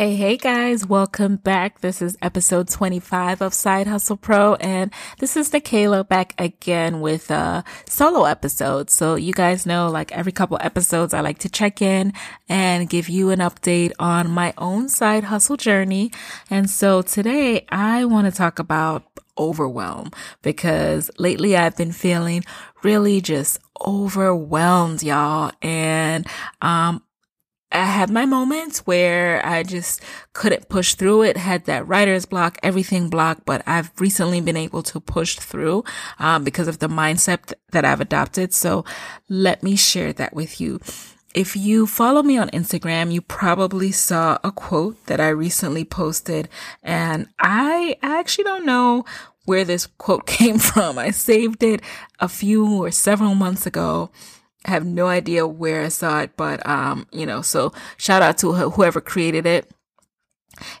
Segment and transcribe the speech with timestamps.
[0.00, 1.82] Hey, hey guys, welcome back.
[1.82, 7.30] This is episode 25 of Side Hustle Pro, and this is Nicaila back again with
[7.30, 8.88] a solo episode.
[8.88, 12.14] So you guys know, like every couple episodes, I like to check in
[12.48, 16.12] and give you an update on my own side hustle journey.
[16.48, 19.02] And so today I want to talk about
[19.36, 22.42] overwhelm because lately I've been feeling
[22.82, 25.52] really just overwhelmed, y'all.
[25.60, 26.26] And,
[26.62, 27.02] um,
[27.72, 30.02] I had my moments where I just
[30.32, 34.82] couldn't push through it, had that writer's block, everything blocked, but I've recently been able
[34.84, 35.84] to push through,
[36.18, 38.52] um, because of the mindset that I've adopted.
[38.52, 38.84] So
[39.28, 40.80] let me share that with you.
[41.32, 46.48] If you follow me on Instagram, you probably saw a quote that I recently posted
[46.82, 49.04] and I actually don't know
[49.44, 50.98] where this quote came from.
[50.98, 51.82] I saved it
[52.18, 54.10] a few or several months ago
[54.64, 58.38] I have no idea where I saw it, but um, you know, so shout out
[58.38, 59.70] to whoever created it.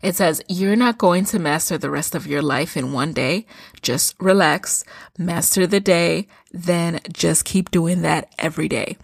[0.02, 3.46] It says, You're not going to master the rest of your life in one day.
[3.80, 4.84] Just relax,
[5.18, 8.98] master the day, then just keep doing that every day.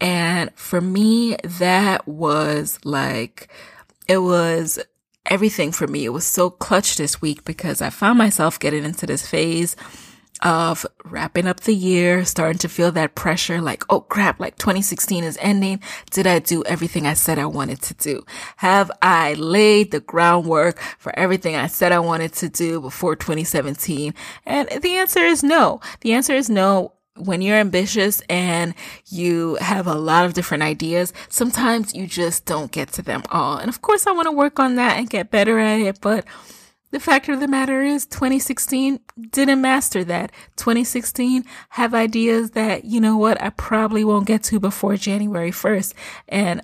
[0.00, 3.48] And for me, that was like,
[4.08, 4.78] it was
[5.26, 6.04] everything for me.
[6.04, 9.76] It was so clutch this week because I found myself getting into this phase
[10.42, 15.24] of wrapping up the year, starting to feel that pressure like, oh crap, like 2016
[15.24, 15.80] is ending.
[16.10, 18.24] Did I do everything I said I wanted to do?
[18.56, 24.14] Have I laid the groundwork for everything I said I wanted to do before 2017?
[24.44, 25.80] And the answer is no.
[26.00, 28.74] The answer is no when you're ambitious and
[29.06, 33.58] you have a lot of different ideas, sometimes you just don't get to them all.
[33.58, 36.24] And of course, I want to work on that and get better at it, but
[36.92, 40.30] the fact of the matter is 2016 didn't master that.
[40.56, 45.94] 2016 have ideas that, you know what, I probably won't get to before January 1st.
[46.28, 46.60] And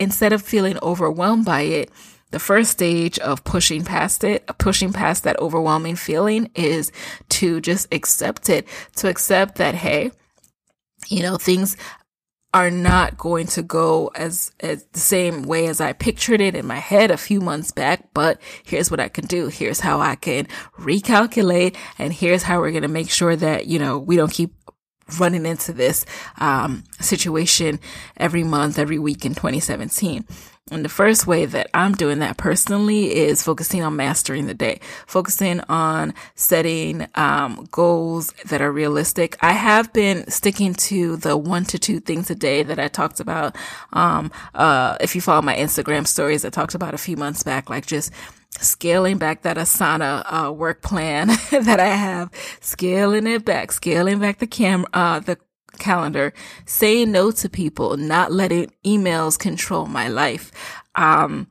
[0.00, 1.90] instead of feeling overwhelmed by it,
[2.30, 6.90] the first stage of pushing past it, pushing past that overwhelming feeling is
[7.28, 8.66] to just accept it,
[8.96, 10.10] to accept that, hey,
[11.08, 11.76] you know, things
[12.54, 16.66] are not going to go as, as the same way as I pictured it in
[16.66, 19.48] my head a few months back, but here's what I can do.
[19.48, 20.46] Here's how I can
[20.78, 24.54] recalculate and here's how we're going to make sure that, you know, we don't keep
[25.18, 26.06] running into this,
[26.38, 27.78] um, situation
[28.16, 30.24] every month, every week in 2017.
[30.72, 34.80] And the first way that I'm doing that personally is focusing on mastering the day,
[35.06, 39.36] focusing on setting um, goals that are realistic.
[39.40, 43.20] I have been sticking to the one to two things a day that I talked
[43.20, 43.54] about.
[43.92, 47.70] Um, uh, if you follow my Instagram stories, I talked about a few months back,
[47.70, 48.10] like just
[48.58, 54.38] scaling back that Asana uh, work plan that I have, scaling it back, scaling back
[54.38, 55.38] the camera, uh, the
[55.78, 56.32] calendar,
[56.64, 60.50] saying no to people, not letting emails control my life.
[60.94, 61.48] Um,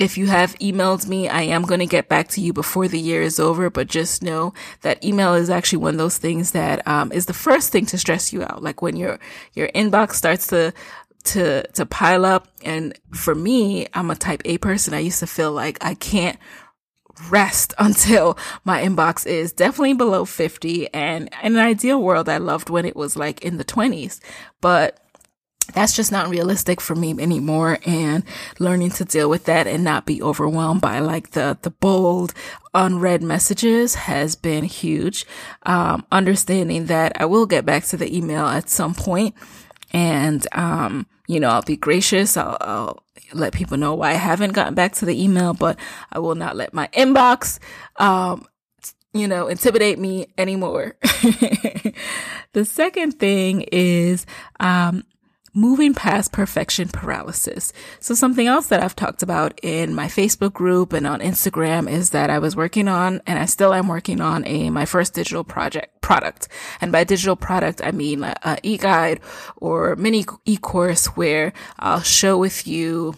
[0.00, 2.98] if you have emailed me, I am going to get back to you before the
[2.98, 6.86] year is over, but just know that email is actually one of those things that
[6.88, 8.62] um, is the first thing to stress you out.
[8.62, 9.20] Like when your
[9.52, 10.72] your inbox starts to
[11.24, 14.94] to to pile up, and for me, I'm a type A person.
[14.94, 16.38] I used to feel like I can't
[17.28, 20.92] rest until my inbox is definitely below 50.
[20.94, 24.20] And in an ideal world, I loved when it was like in the 20s,
[24.60, 24.98] but
[25.72, 28.24] that's just not realistic for me anymore and
[28.58, 32.34] learning to deal with that and not be overwhelmed by like the the bold
[32.74, 35.26] unread messages has been huge
[35.64, 39.34] um, understanding that i will get back to the email at some point
[39.92, 43.02] and um, you know i'll be gracious I'll, I'll
[43.32, 45.78] let people know why I haven't gotten back to the email, but
[46.12, 47.58] I will not let my inbox,
[47.96, 48.46] um,
[49.12, 50.96] you know, intimidate me anymore.
[52.52, 54.26] the second thing is,
[54.58, 55.04] um,
[55.52, 57.72] moving past perfection paralysis.
[57.98, 62.10] So something else that I've talked about in my Facebook group and on Instagram is
[62.10, 65.42] that I was working on, and I still am working on a, my first digital
[65.42, 66.48] project product.
[66.80, 69.20] And by digital product, I mean an e-guide
[69.58, 73.14] or mini e-course where I'll show with you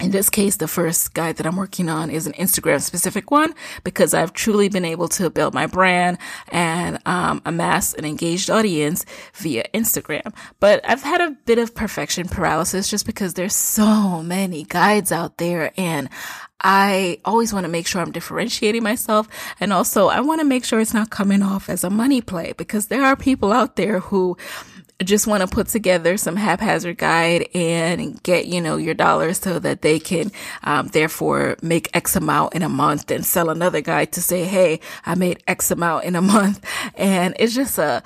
[0.00, 3.52] in this case, the first guide that I'm working on is an Instagram specific one
[3.82, 6.18] because I've truly been able to build my brand
[6.52, 9.04] and um, amass an engaged audience
[9.34, 10.32] via Instagram.
[10.60, 15.38] But I've had a bit of perfection paralysis just because there's so many guides out
[15.38, 16.08] there and
[16.60, 19.28] I always want to make sure I'm differentiating myself.
[19.60, 22.52] And also I want to make sure it's not coming off as a money play
[22.56, 24.36] because there are people out there who
[25.04, 29.60] just want to put together some haphazard guide and get, you know, your dollars so
[29.60, 30.32] that they can,
[30.64, 34.80] um, therefore make X amount in a month and sell another guide to say, Hey,
[35.06, 36.64] I made X amount in a month.
[36.96, 38.02] And it's just a,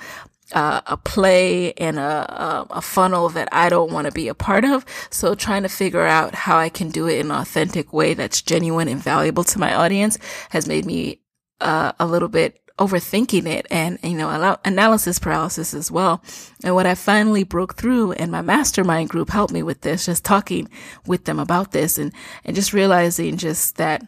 [0.53, 4.63] uh, a play and a, a, funnel that I don't want to be a part
[4.63, 4.85] of.
[5.09, 8.41] So trying to figure out how I can do it in an authentic way that's
[8.41, 10.17] genuine and valuable to my audience
[10.51, 11.19] has made me
[11.59, 16.23] uh, a little bit overthinking it and, you know, analysis paralysis as well.
[16.63, 20.25] And what I finally broke through and my mastermind group helped me with this, just
[20.25, 20.69] talking
[21.05, 22.11] with them about this and,
[22.43, 24.07] and just realizing just that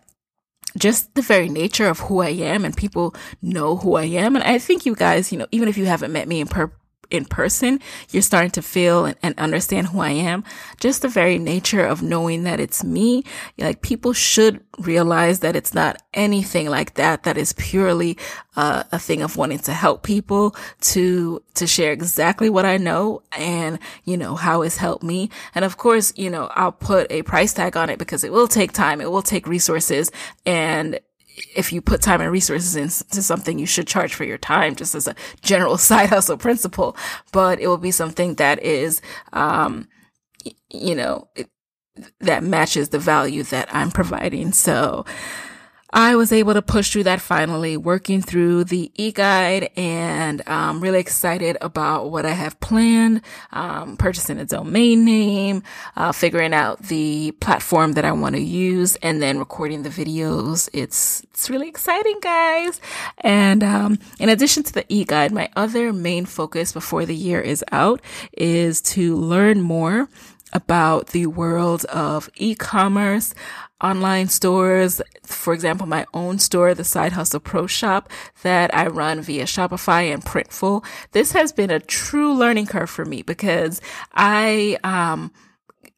[0.78, 4.36] just the very nature of who I am and people know who I am.
[4.36, 6.72] And I think you guys, you know, even if you haven't met me in per-
[7.12, 7.80] in person,
[8.10, 10.44] you're starting to feel and, and, understand who I am.
[10.80, 13.24] Just the very nature of knowing that it's me.
[13.58, 17.24] Like people should realize that it's not anything like that.
[17.24, 18.18] That is purely
[18.56, 23.22] uh, a thing of wanting to help people to, to share exactly what I know
[23.38, 25.30] and, you know, how it's helped me.
[25.54, 28.48] And of course, you know, I'll put a price tag on it because it will
[28.48, 29.02] take time.
[29.02, 30.12] It will take resources
[30.46, 31.00] and
[31.56, 34.96] if you put time and resources into something, you should charge for your time, just
[34.96, 36.96] as a general side hustle principle.
[37.32, 39.02] But it will be something that is,
[39.34, 39.88] um,
[40.70, 41.50] you know, it,
[42.20, 44.52] that matches the value that I'm providing.
[44.52, 45.06] So,
[45.98, 50.82] I was able to push through that finally, working through the e-guide and I'm um,
[50.82, 53.22] really excited about what I have planned,
[53.54, 55.64] um, purchasing a domain name,
[55.96, 60.68] uh, figuring out the platform that I want to use and then recording the videos.
[60.74, 62.82] It's, it's really exciting, guys.
[63.20, 67.64] And, um, in addition to the e-guide, my other main focus before the year is
[67.72, 68.02] out
[68.34, 70.10] is to learn more
[70.56, 73.36] about the world of e-commerce,
[73.82, 75.02] online stores.
[75.24, 78.10] For example, my own store, the Side Hustle Pro Shop
[78.44, 80.86] that I run via Shopify and Printful.
[81.12, 83.82] This has been a true learning curve for me because
[84.14, 85.32] I, um,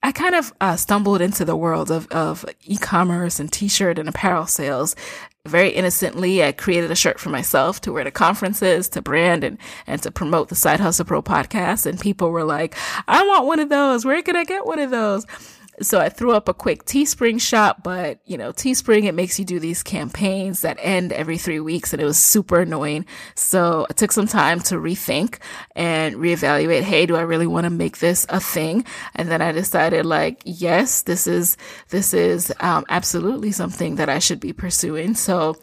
[0.04, 4.48] I kind of uh, stumbled into the world of, of e-commerce and t-shirt and apparel
[4.48, 4.96] sales
[5.46, 6.44] very innocently.
[6.44, 9.58] I created a shirt for myself to wear to conferences, to brand and,
[9.88, 11.86] and to promote the Side Hustle Pro podcast.
[11.86, 12.76] And people were like,
[13.08, 14.06] I want one of those.
[14.06, 15.26] Where can I get one of those?
[15.80, 19.46] So I threw up a quick Teespring shop, but you know, Teespring, it makes you
[19.46, 23.06] do these campaigns that end every three weeks and it was super annoying.
[23.36, 25.38] So I took some time to rethink
[25.76, 26.82] and reevaluate.
[26.82, 28.86] Hey, do I really want to make this a thing?
[29.14, 31.58] And then I decided like, yes, this is,
[31.90, 35.14] this is, um, absolutely something that I should be pursuing.
[35.14, 35.58] So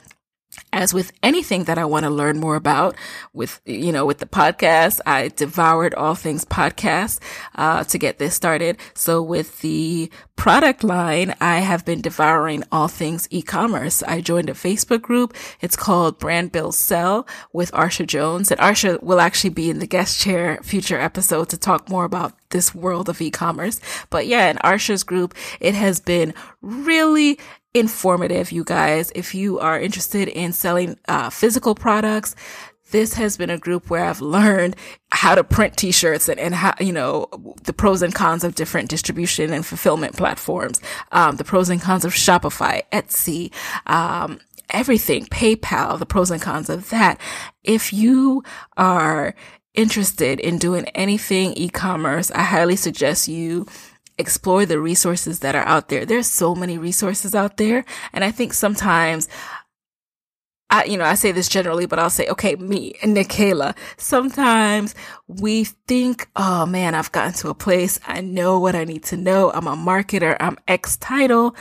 [0.72, 2.96] as with anything that I want to learn more about
[3.32, 7.20] with, you know, with the podcast, I devoured all things podcast,
[7.54, 8.78] uh, to get this started.
[8.94, 14.02] So with the product line, I have been devouring all things e-commerce.
[14.02, 15.34] I joined a Facebook group.
[15.60, 19.86] It's called Brand Build Sell with Arsha Jones and Arsha will actually be in the
[19.86, 23.80] guest chair future episode to talk more about this world of e-commerce.
[24.10, 27.38] But yeah, in Arsha's group, it has been really
[27.74, 29.12] informative, you guys.
[29.14, 32.34] If you are interested in selling uh, physical products,
[32.90, 34.76] this has been a group where I've learned
[35.10, 37.26] how to print t-shirts and, and how, you know,
[37.64, 40.80] the pros and cons of different distribution and fulfillment platforms,
[41.10, 43.52] um, the pros and cons of Shopify, Etsy,
[43.86, 44.38] um,
[44.70, 47.20] everything, PayPal, the pros and cons of that.
[47.64, 48.44] If you
[48.76, 49.34] are
[49.74, 53.66] interested in doing anything e-commerce, I highly suggest you
[54.18, 56.04] explore the resources that are out there.
[56.04, 57.84] There's so many resources out there.
[58.12, 59.28] And I think sometimes
[60.70, 64.94] I, you know, I say this generally, but I'll say, okay, me and Nicaila, sometimes
[65.28, 68.00] we think, oh man, I've gotten to a place.
[68.08, 69.52] I know what I need to know.
[69.52, 70.36] I'm a marketer.
[70.40, 71.54] I'm X title.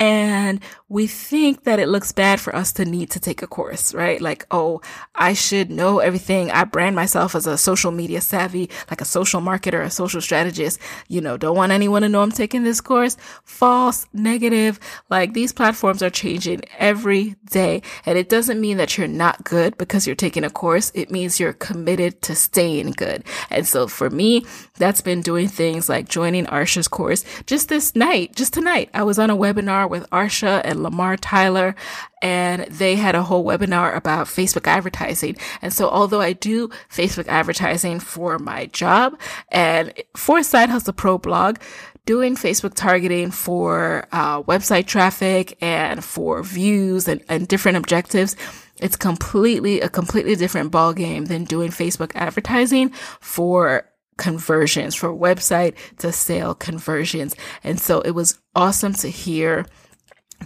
[0.00, 3.94] And we think that it looks bad for us to need to take a course,
[3.94, 4.20] right?
[4.20, 4.80] Like, oh,
[5.14, 6.50] I should know everything.
[6.50, 10.80] I brand myself as a social media savvy, like a social marketer, a social strategist.
[11.08, 13.16] You know, don't want anyone to know I'm taking this course.
[13.44, 14.80] False, negative.
[15.10, 17.80] Like these platforms are changing every day.
[18.04, 20.90] And it doesn't mean that you're not good because you're taking a course.
[20.94, 23.24] It means you're committed to staying good.
[23.48, 24.44] And so for me,
[24.76, 28.90] that's been doing things like joining Arsha's course just this night, just tonight.
[28.92, 31.74] I was on a webinar with Arsha and Lamar Tyler,
[32.22, 35.36] and they had a whole webinar about Facebook advertising.
[35.62, 41.18] And so although I do Facebook advertising for my job and for Side Hustle Pro
[41.18, 41.58] blog,
[42.06, 48.36] doing Facebook targeting for uh, website traffic and for views and, and different objectives,
[48.80, 55.74] it's completely a completely different ball game than doing Facebook advertising for conversions for website
[55.98, 57.34] to sale conversions.
[57.62, 59.66] And so it was awesome to hear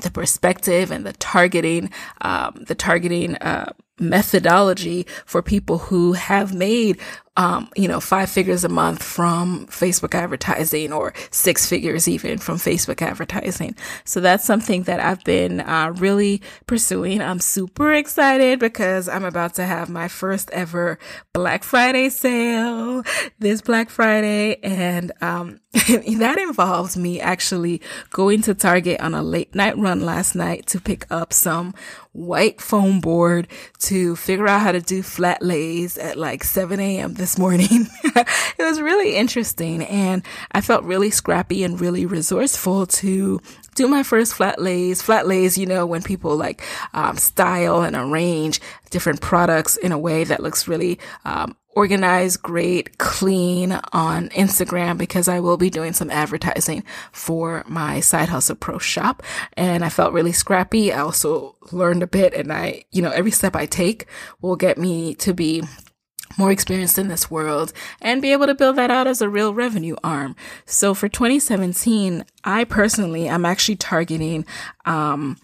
[0.02, 6.98] the perspective and the targeting, um, the targeting, uh, methodology for people who have made
[7.38, 12.56] um, you know, five figures a month from Facebook advertising or six figures even from
[12.56, 13.76] Facebook advertising.
[14.04, 17.22] So that's something that I've been uh, really pursuing.
[17.22, 20.98] I'm super excited because I'm about to have my first ever
[21.32, 23.04] Black Friday sale
[23.38, 24.58] this Black Friday.
[24.64, 30.34] And, um, that involves me actually going to Target on a late night run last
[30.34, 31.74] night to pick up some
[32.12, 33.46] white foam board
[33.78, 37.14] to figure out how to do flat lays at like 7 a.m.
[37.14, 37.88] this morning.
[38.04, 43.40] it was really interesting and I felt really scrappy and really resourceful to
[43.74, 45.02] do my first flat lays.
[45.02, 46.62] Flat lays, you know, when people like
[46.94, 52.98] um, style and arrange different products in a way that looks really um, organized, great,
[52.98, 56.82] clean on Instagram because I will be doing some advertising
[57.12, 59.22] for my side hustle pro shop.
[59.52, 60.92] And I felt really scrappy.
[60.92, 64.06] I also learned a bit and I, you know, every step I take
[64.40, 65.62] will get me to be
[66.36, 69.54] more experienced in this world and be able to build that out as a real
[69.54, 70.36] revenue arm.
[70.66, 74.44] So for 2017, I personally, I'm actually targeting,
[74.84, 75.38] um,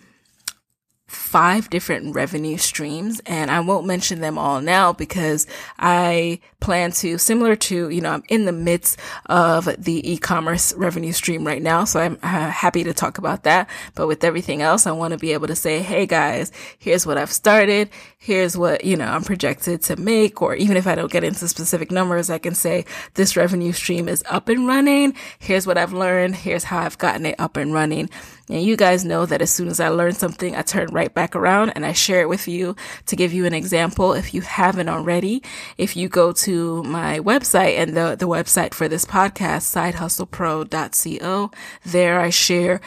[1.07, 5.47] five different revenue streams and I won't mention them all now because
[5.79, 11.13] I plan to similar to, you know, I'm in the midst of the e-commerce revenue
[11.13, 11.85] stream right now.
[11.85, 13.69] So I'm uh, happy to talk about that.
[13.95, 17.19] But with everything else, I want to be able to say, Hey guys, here's what
[17.19, 17.91] I've started.
[18.17, 20.41] Here's what, you know, I'm projected to make.
[20.41, 24.09] Or even if I don't get into specific numbers, I can say this revenue stream
[24.09, 25.15] is up and running.
[25.39, 26.37] Here's what I've learned.
[26.37, 28.09] Here's how I've gotten it up and running.
[28.49, 31.35] And you guys know that as soon as I learn something, I turn right back
[31.35, 34.13] around and I share it with you to give you an example.
[34.13, 35.43] If you haven't already,
[35.79, 41.51] if you go to my website and the, the website for this podcast, sidehustlepro.co,
[41.87, 42.81] there I share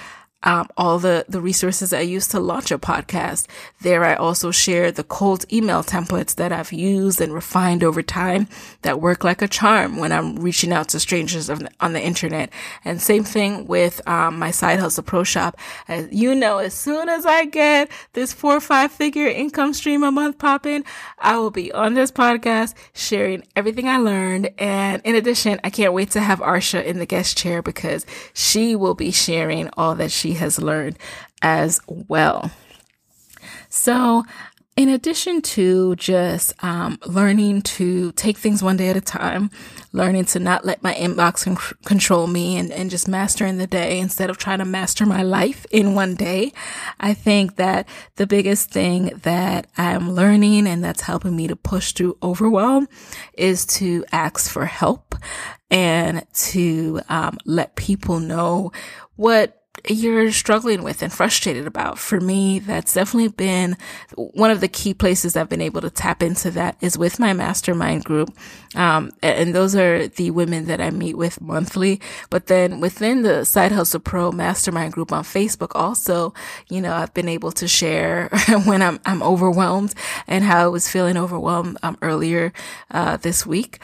[0.43, 3.47] um, all the, the resources I use to launch a podcast.
[3.81, 8.47] There, I also share the cold email templates that I've used and refined over time
[8.83, 12.01] that work like a charm when I'm reaching out to strangers on the, on the
[12.01, 12.51] internet.
[12.85, 15.57] And same thing with um, my side hustle pro shop.
[15.87, 20.03] As you know, as soon as I get this four or five figure income stream
[20.03, 20.83] a month popping,
[21.17, 24.51] I will be on this podcast sharing everything I learned.
[24.59, 28.75] And in addition, I can't wait to have Arsha in the guest chair because she
[28.75, 30.97] will be sharing all that she has learned
[31.41, 32.51] as well.
[33.69, 34.23] So,
[34.77, 39.49] in addition to just um, learning to take things one day at a time,
[39.91, 43.99] learning to not let my inbox con- control me and, and just mastering the day
[43.99, 46.53] instead of trying to master my life in one day,
[46.99, 51.93] I think that the biggest thing that I'm learning and that's helping me to push
[51.93, 52.87] through overwhelm
[53.33, 55.15] is to ask for help
[55.71, 58.71] and to um, let people know
[59.15, 59.56] what
[59.87, 61.99] you're struggling with and frustrated about.
[61.99, 63.77] For me, that's definitely been
[64.15, 67.33] one of the key places I've been able to tap into that is with my
[67.33, 68.35] mastermind group.
[68.75, 72.01] Um, and those are the women that I meet with monthly.
[72.29, 76.33] But then within the Side Hustle Pro mastermind group on Facebook also,
[76.69, 78.29] you know, I've been able to share
[78.65, 79.93] when I'm, I'm overwhelmed
[80.27, 82.53] and how I was feeling overwhelmed, um, earlier,
[82.91, 83.79] uh, this week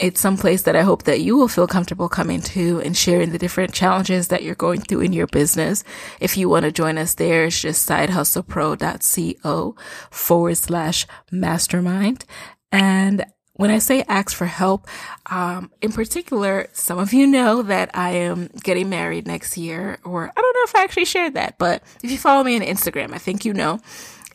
[0.00, 3.30] it's some place that I hope that you will feel comfortable coming to and sharing
[3.30, 5.84] the different challenges that you're going through in your business.
[6.20, 9.76] If you want to join us there, it's just sidehustlepro.co
[10.10, 12.24] forward slash mastermind.
[12.72, 14.88] And when I say ask for help,
[15.26, 20.28] um, in particular, some of you know that I am getting married next year, or
[20.28, 23.12] I don't know if I actually shared that, but if you follow me on Instagram,
[23.12, 23.78] I think you know.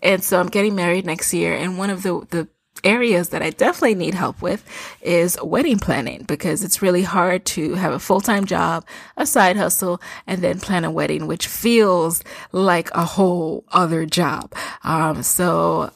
[0.02, 1.54] And so I'm getting married next year.
[1.54, 2.48] And one of the, the
[2.84, 4.64] areas that I definitely need help with
[5.02, 8.86] is wedding planning because it's really hard to have a full-time job,
[9.18, 14.54] a side hustle, and then plan a wedding, which feels like a whole other job.
[14.84, 15.92] Um, so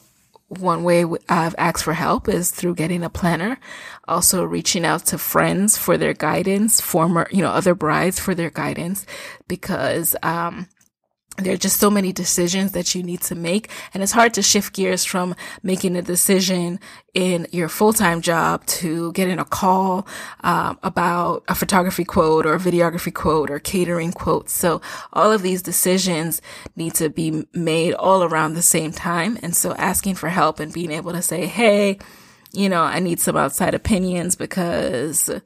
[0.48, 3.58] one way I've asked for help is through getting a planner,
[4.06, 8.50] also reaching out to friends for their guidance, former, you know, other brides for their
[8.50, 9.06] guidance
[9.48, 10.68] because, um,
[11.36, 13.68] there are just so many decisions that you need to make.
[13.92, 16.78] And it's hard to shift gears from making a decision
[17.12, 20.06] in your full-time job to getting a call
[20.42, 24.48] um, about a photography quote or a videography quote or catering quote.
[24.48, 24.80] So
[25.12, 26.40] all of these decisions
[26.76, 29.38] need to be made all around the same time.
[29.42, 31.98] And so asking for help and being able to say, Hey,
[32.52, 35.28] you know, I need some outside opinions because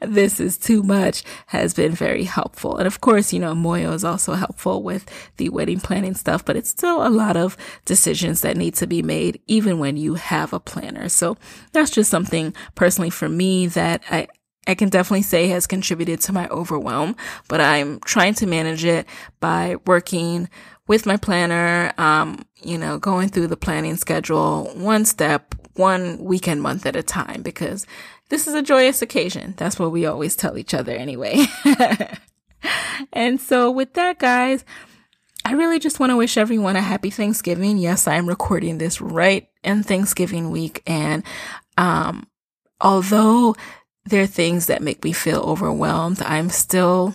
[0.00, 2.76] this is too much has been very helpful.
[2.76, 6.56] And of course, you know, Moyo is also helpful with the wedding planning stuff, but
[6.56, 10.52] it's still a lot of decisions that need to be made even when you have
[10.52, 11.08] a planner.
[11.08, 11.36] So
[11.72, 14.28] that's just something personally for me that I,
[14.66, 17.16] I can definitely say has contributed to my overwhelm,
[17.48, 19.06] but I'm trying to manage it
[19.40, 20.48] by working
[20.88, 26.62] with my planner, um, you know, going through the planning schedule one step, one weekend
[26.62, 27.86] month at a time because
[28.28, 29.54] this is a joyous occasion.
[29.56, 31.46] That's what we always tell each other anyway.
[33.12, 34.64] and so with that, guys,
[35.44, 37.78] I really just want to wish everyone a happy Thanksgiving.
[37.78, 40.82] Yes, I'm recording this right in Thanksgiving week.
[40.86, 41.22] And,
[41.78, 42.26] um,
[42.80, 43.54] although
[44.06, 47.14] there are things that make me feel overwhelmed, I'm still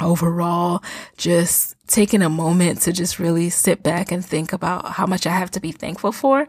[0.00, 0.82] overall
[1.16, 5.32] just taking a moment to just really sit back and think about how much I
[5.32, 6.48] have to be thankful for.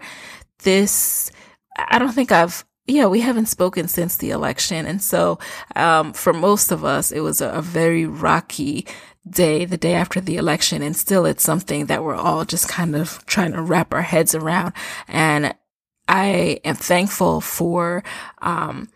[0.63, 1.32] This,
[1.77, 4.86] I don't think I've yeah, we haven't spoken since the election.
[4.86, 5.39] And so,
[5.75, 8.86] um, for most of us, it was a, a, very rocky
[9.27, 10.84] day, the day after the election.
[10.84, 14.36] And still it's something that we're all just kind of trying to wrap our heads
[14.36, 14.74] around.
[15.08, 15.56] And
[16.08, 18.04] I am thankful for,
[18.42, 18.89] um,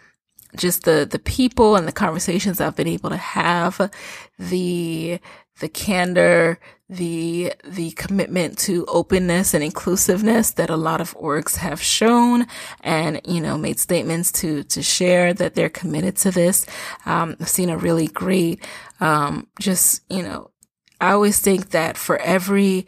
[0.56, 3.92] just the, the people and the conversations I've been able to have,
[4.38, 5.20] the,
[5.60, 11.82] the candor, the, the commitment to openness and inclusiveness that a lot of orgs have
[11.82, 12.48] shown
[12.82, 16.66] and, you know, made statements to, to share that they're committed to this.
[17.06, 18.66] Um, I've seen a really great,
[19.00, 20.52] um, just, you know,
[21.00, 22.88] I always think that for every,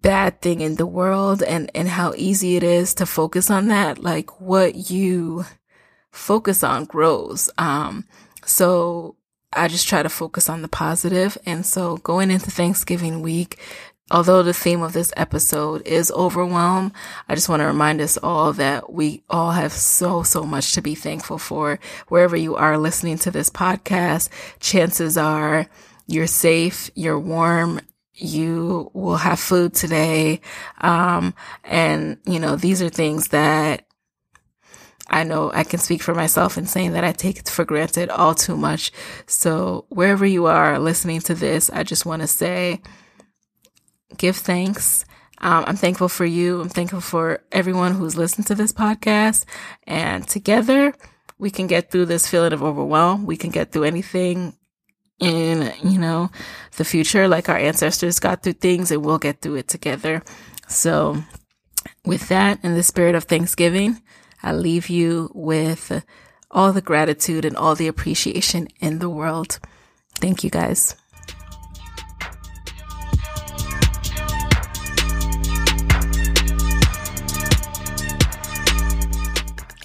[0.00, 3.98] bad thing in the world and, and how easy it is to focus on that,
[3.98, 5.44] like what you
[6.10, 7.50] focus on grows.
[7.58, 8.06] Um,
[8.46, 9.16] so
[9.52, 11.36] I just try to focus on the positive.
[11.46, 13.58] And so going into Thanksgiving week,
[14.10, 16.92] although the theme of this episode is overwhelm,
[17.28, 20.82] I just want to remind us all that we all have so, so much to
[20.82, 21.78] be thankful for.
[22.08, 24.28] Wherever you are listening to this podcast,
[24.60, 25.66] chances are
[26.06, 27.80] you're safe, you're warm,
[28.14, 30.40] you will have food today.
[30.80, 33.81] Um, and you know, these are things that
[35.12, 38.08] I know I can speak for myself in saying that I take it for granted
[38.08, 38.90] all too much.
[39.26, 42.80] So wherever you are listening to this, I just want to say,
[44.16, 45.04] give thanks.
[45.38, 46.60] Um, I'm thankful for you.
[46.60, 49.44] I'm thankful for everyone who's listened to this podcast.
[49.86, 50.94] And together
[51.38, 53.26] we can get through this feeling of overwhelm.
[53.26, 54.56] We can get through anything
[55.18, 56.30] in, you know,
[56.76, 60.22] the future, like our ancestors got through things and we'll get through it together.
[60.68, 61.22] So
[62.04, 64.00] with that, in the spirit of Thanksgiving,
[64.42, 66.04] I leave you with
[66.50, 69.58] all the gratitude and all the appreciation in the world.
[70.16, 70.96] Thank you guys.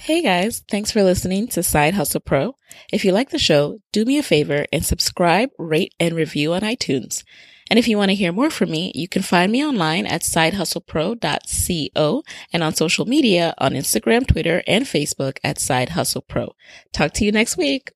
[0.08, 2.56] Hey guys, thanks for listening to Side Hustle Pro.
[2.94, 6.62] If you like the show, do me a favor and subscribe, rate, and review on
[6.62, 7.26] iTunes.
[7.70, 10.22] And if you want to hear more from me, you can find me online at
[10.22, 16.56] sidehustlepro.co and on social media on Instagram, Twitter, and Facebook at Side Hustle Pro.
[16.94, 17.92] Talk to you next week.